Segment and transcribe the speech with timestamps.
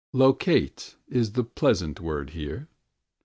[0.13, 2.67] "Locate" is the pleasant word here.